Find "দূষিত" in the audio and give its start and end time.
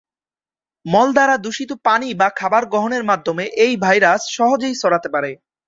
1.37-1.71